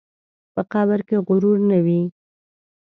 په 0.53 0.61
قبر 0.71 0.99
کې 1.07 1.17
غرور 1.27 1.57
نه 1.69 1.79
وي. 1.85 2.01